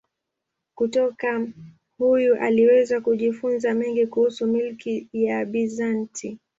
Kutoka 0.75 1.47
huyu 1.97 2.35
aliweza 2.35 3.01
kujifunza 3.01 3.73
mengi 3.73 4.07
kuhusu 4.07 4.47
milki 4.47 5.09
ya 5.13 5.45
Bizanti. 5.45 6.39